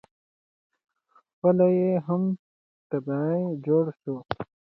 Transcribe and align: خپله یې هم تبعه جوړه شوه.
خپله 1.17 1.65
یې 1.79 1.91
هم 2.07 2.23
تبعه 2.89 3.35
جوړه 3.65 3.93
شوه. 4.01 4.21